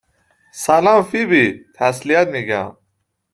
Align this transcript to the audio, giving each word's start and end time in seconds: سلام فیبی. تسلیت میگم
سلام 0.53 1.03
فیبی. 1.03 1.65
تسلیت 1.75 2.27
میگم 2.27 2.77